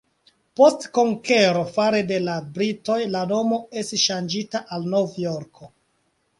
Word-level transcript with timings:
Post 0.59 0.87
konkero 0.97 1.61
fare 1.75 1.99
de 2.13 2.17
la 2.29 2.39
britoj 2.57 2.97
la 3.17 3.23
nomo 3.35 3.61
estis 3.85 4.09
ŝanĝita 4.09 4.65
al 4.79 4.93
Novjorko. 4.99 5.75